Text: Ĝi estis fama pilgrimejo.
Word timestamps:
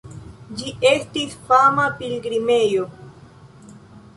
Ĝi 0.61 0.71
estis 0.91 1.35
fama 1.49 1.85
pilgrimejo. 2.01 2.89